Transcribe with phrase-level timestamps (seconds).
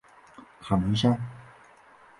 [0.61, 1.15] 卡伦山。